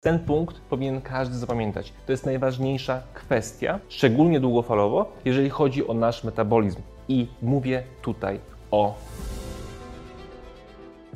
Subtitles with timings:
[0.00, 1.92] Ten punkt powinien każdy zapamiętać.
[2.06, 6.80] To jest najważniejsza kwestia, szczególnie długofalowo, jeżeli chodzi o nasz metabolizm.
[7.08, 8.40] I mówię tutaj
[8.70, 8.94] o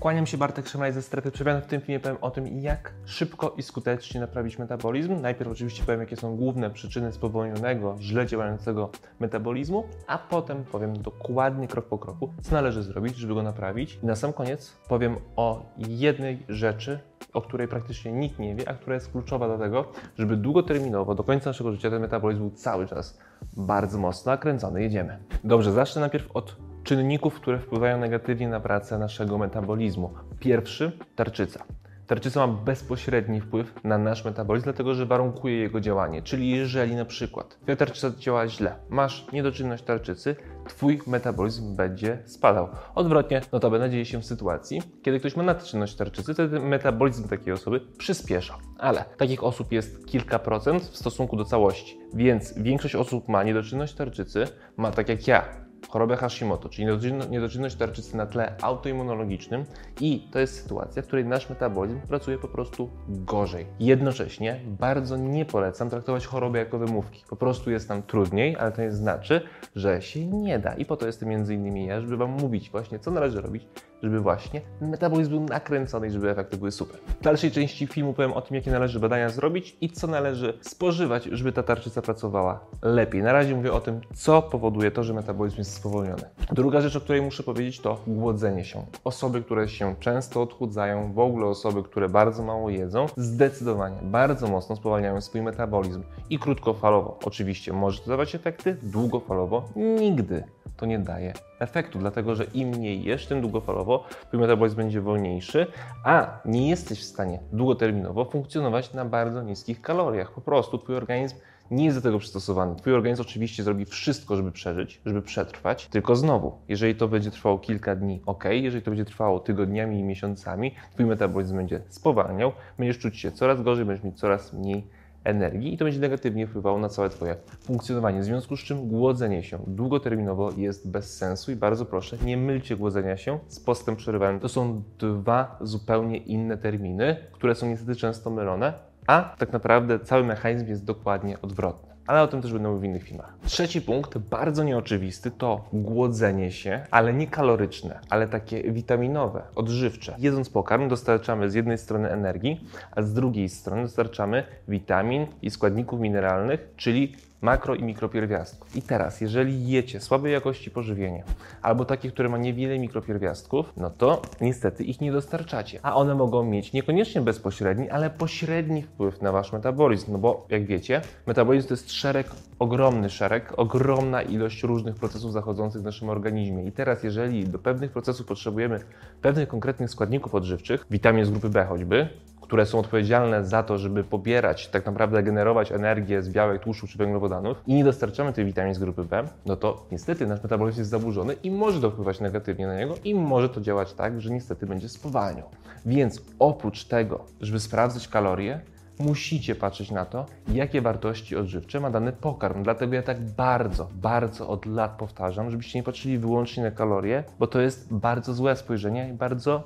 [0.03, 1.63] Kłaniam się Bartek Szemraj ze Strefy Przemian.
[1.63, 5.21] W tym filmie powiem o tym, jak szybko i skutecznie naprawić metabolizm.
[5.21, 8.91] Najpierw oczywiście powiem, jakie są główne przyczyny spowolnionego, źle działającego
[9.21, 13.99] metabolizmu, a potem powiem dokładnie, krok po kroku, co należy zrobić, żeby go naprawić.
[14.03, 17.01] I na sam koniec powiem o jednej rzeczy,
[17.33, 19.85] o której praktycznie nikt nie wie, a która jest kluczowa do tego,
[20.19, 23.19] żeby długoterminowo, do końca naszego życia ten metabolizm był cały czas
[23.57, 24.83] bardzo mocno nakręcony.
[24.83, 25.19] Jedziemy.
[25.45, 30.11] Dobrze, zacznę najpierw od czynników, które wpływają negatywnie na pracę naszego metabolizmu.
[30.41, 31.65] Pierwszy tarczyca.
[32.13, 36.23] Tarczyca ma bezpośredni wpływ na nasz metabolizm, dlatego że warunkuje jego działanie.
[36.23, 40.37] Czyli jeżeli na przykład twoja tarczyca działa źle, masz niedoczynność tarczycy,
[40.69, 42.69] twój metabolizm będzie spadał.
[42.95, 47.81] Odwrotnie, notabene dzieje się w sytuacji, kiedy ktoś ma nadczynność tarczycy, wtedy metabolizm takiej osoby
[47.99, 48.59] przyspiesza.
[48.79, 53.95] Ale takich osób jest kilka procent w stosunku do całości, więc większość osób ma niedoczynność
[53.95, 54.45] tarczycy,
[54.77, 55.45] ma tak jak ja,
[55.93, 56.87] chorobę Hashimoto, czyli
[57.31, 59.65] niedoczynność tarczycy na tle autoimmunologicznym
[60.01, 63.67] i to jest sytuacja, w której nasz metabolizm pracuje po prostu gorzej.
[63.81, 67.25] Jednocześnie bardzo nie polecam traktować choroby jako wymówki.
[67.29, 69.41] Po prostu jest nam trudniej, ale to nie znaczy,
[69.77, 70.75] że się nie da.
[70.75, 73.67] I po to jestem między innymi ja, żeby Wam mówić właśnie, co należy robić,
[74.03, 77.01] żeby właśnie metabolizm był nakręcony i żeby efekty były super.
[77.21, 81.25] W dalszej części filmu powiem o tym, jakie należy badania zrobić i co należy spożywać,
[81.25, 83.23] żeby ta tarczyca pracowała lepiej.
[83.23, 86.23] Na razie mówię o tym, co powoduje to, że metabolizm jest spowolniony.
[86.53, 88.87] Druga rzecz, o której muszę powiedzieć, to głodzenie się.
[89.05, 94.77] Osoby, które się często odchudzają, w ogóle osoby, które bardzo mało jedzą, zdecydowanie bardzo mocno
[94.77, 97.19] spowalniają swój metabolizm i krótkofalowo.
[97.25, 100.45] Oczywiście może to dawać efekty, długofalowo nigdy
[100.77, 105.67] to nie daje efektu, dlatego że im mniej jesz, tym długofalowo twój metabolizm będzie wolniejszy,
[106.05, 110.33] a nie jesteś w stanie długoterminowo funkcjonować na bardzo niskich kaloriach.
[110.33, 111.37] Po prostu twój organizm
[111.71, 112.77] nie jest do tego przystosowany.
[112.77, 117.59] Twój organizm oczywiście zrobi wszystko, żeby przeżyć, żeby przetrwać, tylko znowu, jeżeli to będzie trwało
[117.59, 122.99] kilka dni, ok, jeżeli to będzie trwało tygodniami i miesiącami, twój metabolizm będzie spowalniał, będziesz
[122.99, 124.87] czuć się coraz gorzej, będziesz mieć coraz mniej
[125.25, 128.21] energii i to będzie negatywnie wpływało na całe Twoje funkcjonowanie.
[128.21, 132.77] W związku z czym głodzenie się długoterminowo jest bez sensu i bardzo proszę, nie mylcie
[132.77, 134.41] głodzenia się z postem przerywanym.
[134.41, 138.73] To są dwa zupełnie inne terminy, które są niestety często mylone,
[139.07, 142.85] a tak naprawdę cały mechanizm jest dokładnie odwrotny ale o tym też będę mówił w
[142.85, 143.35] innych filmach.
[143.47, 150.15] Trzeci punkt, bardzo nieoczywisty, to głodzenie się, ale nie kaloryczne, ale takie witaminowe, odżywcze.
[150.19, 156.01] Jedząc pokarm dostarczamy z jednej strony energii, a z drugiej strony dostarczamy witamin i składników
[156.01, 158.77] mineralnych, czyli makro i mikropierwiastków.
[158.77, 161.25] I teraz, jeżeli jecie słabej jakości pożywienie,
[161.63, 165.81] albo takie, które ma niewiele mikropierwiastków, no to niestety ich nie dostarczacie.
[165.83, 170.13] A one mogą mieć niekoniecznie bezpośredni, ale pośredni wpływ na wasz metabolizm.
[170.13, 172.27] No bo jak wiecie, metabolizm to jest szereg,
[172.59, 176.65] ogromny szereg, ogromna ilość różnych procesów zachodzących w naszym organizmie.
[176.65, 178.81] I teraz, jeżeli do pewnych procesów potrzebujemy
[179.23, 182.09] pewnych konkretnych składników odżywczych, witamin z grupy B choćby,
[182.53, 186.99] które są odpowiedzialne za to, żeby pobierać, tak naprawdę generować energię z białek, tłuszczu czy
[186.99, 190.91] węglowodanów i nie dostarczamy tej witamin z grupy B, no to niestety nasz metabolizm jest
[190.91, 194.67] zaburzony i może to wpływać negatywnie na niego i może to działać tak, że niestety
[194.67, 195.49] będzie spowalniał.
[195.87, 198.61] Więc oprócz tego, żeby sprawdzać kalorie,
[198.99, 202.63] musicie patrzeć na to, jakie wartości odżywcze ma dany pokarm.
[202.63, 207.47] Dlatego ja tak bardzo, bardzo od lat powtarzam, żebyście nie patrzyli wyłącznie na kalorie, bo
[207.47, 209.63] to jest bardzo złe spojrzenie i bardzo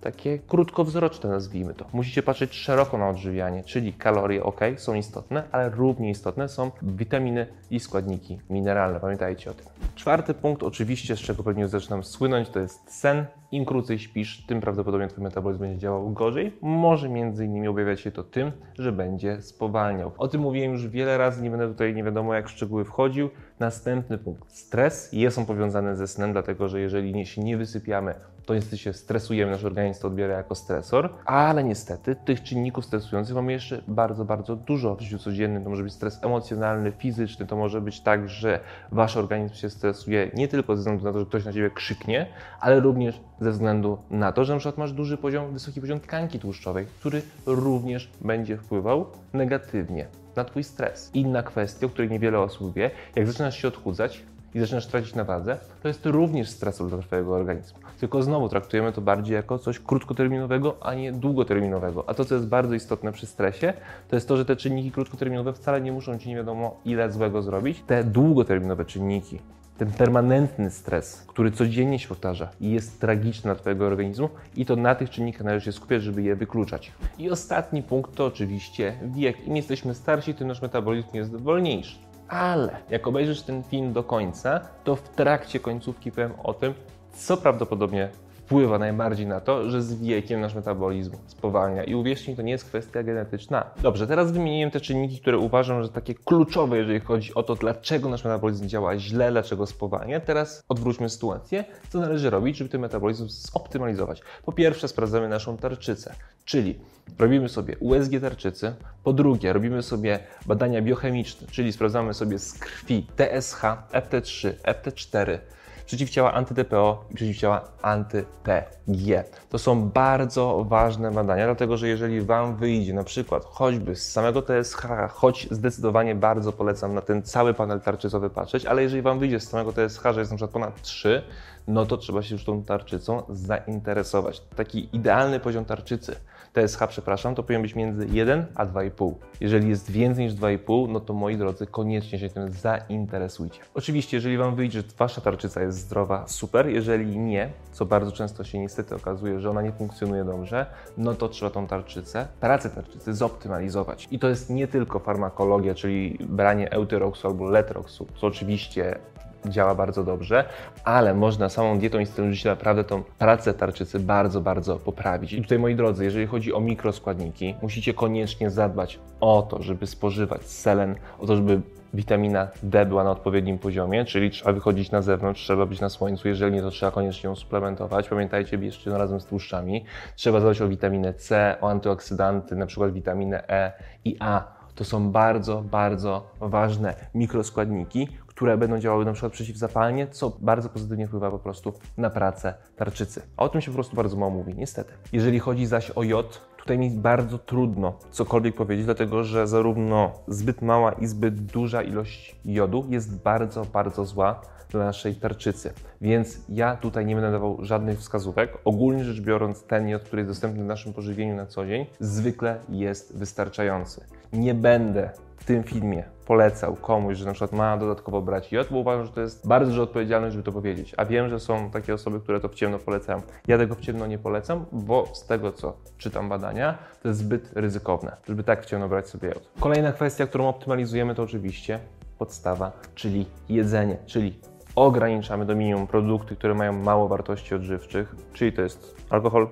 [0.00, 1.84] takie krótkowzroczne, nazwijmy to.
[1.92, 7.46] Musicie patrzeć szeroko na odżywianie, czyli kalorie ok, są istotne, ale równie istotne są witaminy
[7.70, 9.00] i składniki mineralne.
[9.00, 9.66] Pamiętajcie o tym.
[9.94, 13.26] Czwarty punkt, oczywiście, z czego pewnie zaczynam słynąć, to jest sen.
[13.52, 16.52] Im krócej śpisz, tym prawdopodobnie Twój metabolizm będzie działał gorzej.
[16.60, 20.12] Może między innymi objawiać się to tym, że będzie spowalniał.
[20.18, 23.30] O tym mówiłem już wiele razy, nie będę tutaj nie wiadomo jak w szczegóły wchodził.
[23.60, 24.52] Następny punkt.
[24.52, 28.14] Stres jest on powiązany ze snem, dlatego że jeżeli się nie wysypiamy,
[28.48, 33.34] to niestety się stresujemy, nasz organizm to odbiera jako stresor, ale niestety tych czynników stresujących
[33.34, 35.64] mamy jeszcze bardzo, bardzo dużo w życiu codziennym.
[35.64, 38.60] To może być stres emocjonalny, fizyczny, to może być tak, że
[38.92, 42.26] wasz organizm się stresuje nie tylko ze względu na to, że ktoś na ciebie krzyknie,
[42.60, 46.38] ale również ze względu na to, że na przykład masz duży poziom, wysoki poziom tkanki
[46.38, 50.06] tłuszczowej, który również będzie wpływał negatywnie
[50.36, 51.10] na Twój stres.
[51.14, 54.22] Inna kwestia, o której niewiele osób wie, jak zaczynasz się odchudzać,
[54.54, 57.78] i zaczynasz tracić na wadze, to jest również stresor dla Twojego organizmu.
[58.00, 62.04] Tylko znowu traktujemy to bardziej jako coś krótkoterminowego, a nie długoterminowego.
[62.06, 63.72] A to, co jest bardzo istotne przy stresie,
[64.08, 67.42] to jest to, że te czynniki krótkoterminowe wcale nie muszą Ci nie wiadomo ile złego
[67.42, 67.82] zrobić.
[67.86, 69.38] Te długoterminowe czynniki,
[69.78, 74.76] ten permanentny stres, który codziennie się powtarza i jest tragiczny dla Twojego organizmu i to
[74.76, 76.92] na tych czynnikach należy się skupiać, żeby je wykluczać.
[77.18, 79.46] I ostatni punkt to oczywiście wiek.
[79.46, 81.96] Im jesteśmy starsi, tym nasz metabolizm jest wolniejszy.
[82.28, 86.74] Ale jak obejrzysz ten film do końca, to w trakcie końcówki powiem o tym,
[87.12, 88.08] co prawdopodobnie
[88.48, 91.84] wpływa najbardziej na to, że z wiekiem nasz metabolizm spowalnia.
[91.84, 93.70] I uwierzcie mi, to nie jest kwestia genetyczna.
[93.82, 98.08] Dobrze, teraz wymieniłem te czynniki, które uważam, że takie kluczowe, jeżeli chodzi o to, dlaczego
[98.08, 100.20] nasz metabolizm działa źle, dlaczego spowalnia.
[100.20, 101.64] Teraz odwróćmy sytuację.
[101.88, 104.20] Co należy robić, żeby ten metabolizm zoptymalizować?
[104.44, 106.78] Po pierwsze, sprawdzamy naszą tarczycę, czyli
[107.18, 108.74] robimy sobie USG tarczycy.
[109.04, 113.62] Po drugie, robimy sobie badania biochemiczne, czyli sprawdzamy sobie z krwi TSH,
[113.92, 115.38] FT3, FT4,
[115.88, 119.24] przeciwciała anty-DPO i przeciwciała anty-PG.
[119.48, 124.42] To są bardzo ważne badania, dlatego że jeżeli Wam wyjdzie na przykład choćby z samego
[124.42, 129.40] TSH, choć zdecydowanie bardzo polecam na ten cały panel tarczycowy patrzeć, ale jeżeli Wam wyjdzie
[129.40, 131.22] z samego TSH, że jest na przykład ponad 3,
[131.68, 134.42] no to trzeba się już tą tarczycą zainteresować.
[134.56, 136.16] Taki idealny poziom tarczycy
[136.66, 139.14] TSH, przepraszam, to powinien być między 1 a 2,5.
[139.40, 143.60] Jeżeli jest więcej niż 2,5, no to moi drodzy, koniecznie się tym zainteresujcie.
[143.74, 146.68] Oczywiście, jeżeli Wam wyjdzie, że Wasza tarczyca jest zdrowa, super.
[146.68, 150.66] Jeżeli nie, co bardzo często się niestety okazuje, że ona nie funkcjonuje dobrze,
[150.96, 154.08] no to trzeba tą tarczycę, pracę tarczycy zoptymalizować.
[154.10, 158.98] I to jest nie tylko farmakologia, czyli branie eutyroxu albo letroxu, co oczywiście
[159.46, 160.44] działa bardzo dobrze,
[160.84, 165.32] ale można samą dietą i stylem życia naprawdę tą pracę tarczycy bardzo, bardzo poprawić.
[165.32, 170.42] I tutaj moi drodzy, jeżeli chodzi o mikroskładniki, musicie koniecznie zadbać o to, żeby spożywać
[170.42, 171.60] selen, o to, żeby
[171.94, 176.28] witamina D była na odpowiednim poziomie, czyli trzeba wychodzić na zewnątrz, trzeba być na słońcu,
[176.28, 178.08] jeżeli nie, to trzeba koniecznie ją suplementować.
[178.08, 179.84] Pamiętajcie, bierzcie ją razem z tłuszczami.
[180.16, 183.72] Trzeba zadbać o witaminę C, o antyoksydanty, na przykład witaminę E
[184.04, 184.57] i A.
[184.78, 191.06] To są bardzo, bardzo ważne mikroskładniki, które będą działały na przykład przeciwzapalnie, co bardzo pozytywnie
[191.06, 193.22] wpływa po prostu na pracę tarczycy.
[193.36, 194.92] A o tym się po prostu bardzo mało mówi, niestety.
[195.12, 200.62] Jeżeli chodzi zaś o jod, tutaj mi bardzo trudno cokolwiek powiedzieć, dlatego że zarówno zbyt
[200.62, 205.72] mała i zbyt duża ilość jodu jest bardzo, bardzo zła dla naszej tarczycy.
[206.00, 208.58] Więc ja tutaj nie będę dawał żadnych wskazówek.
[208.64, 212.58] Ogólnie rzecz biorąc, ten jod, który jest dostępny w naszym pożywieniu na co dzień, zwykle
[212.68, 214.04] jest wystarczający.
[214.32, 215.10] Nie będę
[215.48, 219.20] tym filmie polecał komuś, że na przykład ma dodatkowo brać jod, bo uważam, że to
[219.20, 220.94] jest bardzo duża odpowiedzialność, żeby to powiedzieć.
[220.96, 223.22] A wiem, że są takie osoby, które to w ciemno polecają.
[223.46, 227.52] Ja tego w ciemno nie polecam, bo z tego, co czytam badania, to jest zbyt
[227.54, 229.50] ryzykowne, żeby tak w ciemno brać sobie jod.
[229.60, 231.80] Kolejna kwestia, którą optymalizujemy, to oczywiście
[232.18, 234.40] podstawa, czyli jedzenie, czyli
[234.74, 239.48] ograniczamy do minimum produkty, które mają mało wartości odżywczych, czyli to jest alkohol,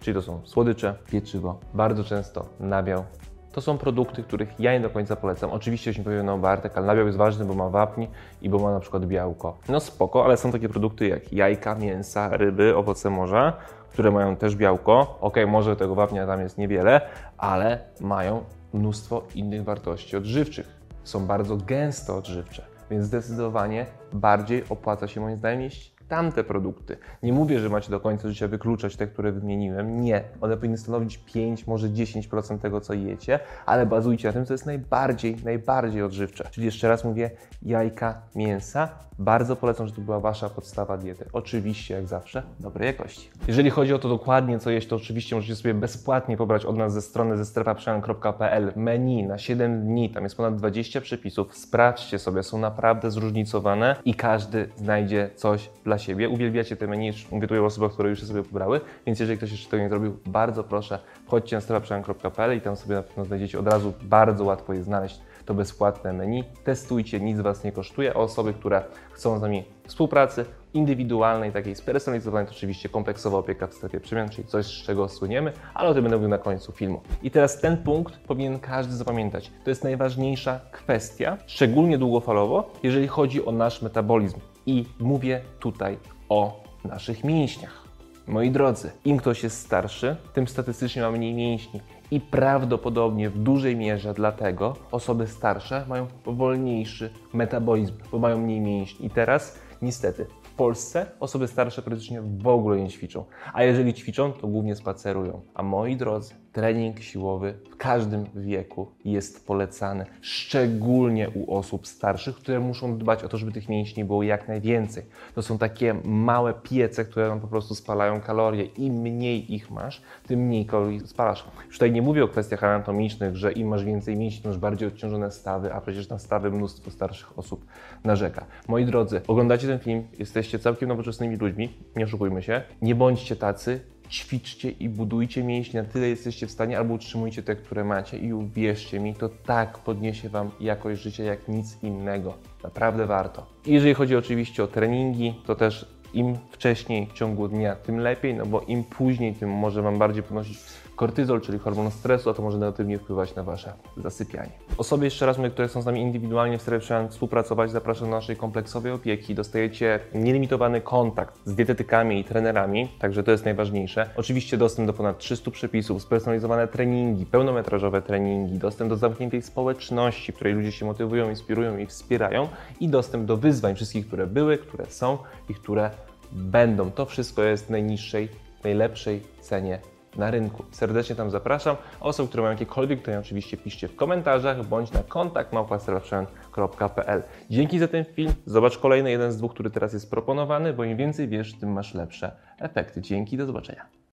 [0.00, 3.04] czyli to są słodycze, pieczywo, bardzo często nabiał,
[3.54, 5.50] to są produkty, których ja nie do końca polecam.
[5.50, 8.08] Oczywiście się powie, no Bartek, ale nabiał jest ważny, bo ma wapni
[8.42, 9.58] i bo ma na przykład białko.
[9.68, 13.52] No spoko, ale są takie produkty jak jajka, mięsa, ryby, owoce morza,
[13.90, 15.18] które mają też białko.
[15.20, 17.00] Ok, może tego wapnia tam jest niewiele,
[17.38, 20.80] ale mają mnóstwo innych wartości odżywczych.
[21.04, 26.96] Są bardzo gęsto odżywcze, więc zdecydowanie bardziej opłaca się moim zdaniem jeść tamte produkty.
[27.22, 30.00] Nie mówię, że macie do końca życia wykluczać te, które wymieniłem.
[30.00, 30.22] Nie.
[30.40, 34.66] One powinny stanowić 5, może 10% tego, co jecie, ale bazujcie na tym, co jest
[34.66, 36.48] najbardziej, najbardziej odżywcze.
[36.50, 37.30] Czyli jeszcze raz mówię,
[37.62, 38.88] jajka, mięsa.
[39.18, 41.24] Bardzo polecam, żeby to była Wasza podstawa diety.
[41.32, 43.30] Oczywiście, jak zawsze, dobrej jakości.
[43.48, 46.92] Jeżeli chodzi o to dokładnie, co jeść, to oczywiście możecie sobie bezpłatnie pobrać od nas
[46.92, 50.10] ze strony ze strefaprzemian.pl menu na 7 dni.
[50.10, 51.56] Tam jest ponad 20 przepisów.
[51.56, 56.28] Sprawdźcie sobie, są naprawdę zróżnicowane i każdy znajdzie coś dla siebie.
[56.28, 59.50] Uwielbiacie te menu, mówię tutaj o osobach, które już je sobie pobrały, więc jeżeli ktoś
[59.52, 63.58] jeszcze tego nie zrobił, bardzo proszę, chodźcie na strefaprzemian.pl i tam sobie na pewno znajdziecie
[63.58, 66.44] od razu, bardzo łatwo je znaleźć to bezpłatne menu.
[66.64, 68.10] Testujcie, nic Was nie kosztuje.
[68.10, 73.74] A osoby, które chcą z nami współpracy indywidualnej, takiej spersonalizowanej, to oczywiście kompleksowa opieka w
[73.74, 77.00] strefie przemian, czyli coś, z czego słyniemy, ale o tym będę mówił na końcu filmu.
[77.22, 79.50] I teraz ten punkt powinien każdy zapamiętać.
[79.64, 84.40] To jest najważniejsza kwestia, szczególnie długofalowo, jeżeli chodzi o nasz metabolizm.
[84.66, 87.84] I mówię tutaj o naszych mięśniach.
[88.26, 91.80] Moi drodzy, im ktoś jest starszy, tym statystycznie ma mniej mięśni.
[92.10, 99.06] I prawdopodobnie w dużej mierze dlatego osoby starsze mają wolniejszy metabolizm, bo mają mniej mięśni.
[99.06, 103.24] I teraz niestety w Polsce osoby starsze praktycznie w ogóle nie ćwiczą.
[103.52, 105.40] A jeżeli ćwiczą, to głównie spacerują.
[105.54, 112.60] A moi drodzy, trening siłowy w każdym wieku jest polecany, szczególnie u osób starszych, które
[112.60, 115.02] muszą dbać o to, żeby tych mięśni było jak najwięcej.
[115.34, 118.64] To są takie małe piece, które nam po prostu spalają kalorie.
[118.64, 121.44] Im mniej ich masz, tym mniej kalorii spalasz.
[121.66, 125.32] Już tutaj nie mówię o kwestiach anatomicznych, że im masz więcej mięśni, masz bardziej odciążone
[125.32, 127.66] stawy, a przecież na stawy mnóstwo starszych osób
[128.04, 128.46] narzeka.
[128.68, 133.93] Moi drodzy, oglądacie ten film, jesteście całkiem nowoczesnymi ludźmi, nie oszukujmy się, nie bądźcie tacy,
[134.14, 138.32] ćwiczcie i budujcie mięśnie na tyle jesteście w stanie, albo utrzymujcie te, które macie i
[138.32, 142.34] uwierzcie mi, to tak podniesie Wam jakość życia jak nic innego.
[142.62, 143.46] Naprawdę warto.
[143.66, 148.34] I jeżeli chodzi oczywiście o treningi, to też im wcześniej w ciągu dnia, tym lepiej,
[148.34, 150.58] no bo im później, tym może Wam bardziej podnosić
[150.96, 154.50] kortyzol, czyli hormon stresu, a to może negatywnie wpływać na Wasze zasypianie.
[154.78, 158.92] Osoby, jeszcze raz które są z nami indywidualnie w strefie współpracować, zapraszam do naszej kompleksowej
[158.92, 159.34] opieki.
[159.34, 164.10] Dostajecie nielimitowany kontakt z dietetykami i trenerami, także to jest najważniejsze.
[164.16, 170.34] Oczywiście dostęp do ponad 300 przepisów, spersonalizowane treningi, pełnometrażowe treningi, dostęp do zamkniętej społeczności, w
[170.34, 172.48] której ludzie się motywują, inspirują i wspierają
[172.80, 175.90] i dostęp do wyzwań wszystkich, które były, które są i które
[176.32, 176.90] będą.
[176.90, 178.28] To wszystko jest w najniższej,
[178.64, 180.64] najlepszej cenie na rynku.
[180.70, 181.76] Serdecznie tam zapraszam.
[182.00, 187.22] Osoby, które mają jakiekolwiek pytania, oczywiście piszcie w komentarzach bądź na kontakt małpa.pl.
[187.50, 188.32] Dzięki za ten film.
[188.46, 191.94] Zobacz kolejny jeden z dwóch, który teraz jest proponowany, bo im więcej wiesz, tym masz
[191.94, 193.00] lepsze efekty.
[193.00, 193.94] Dzięki, do zobaczenia.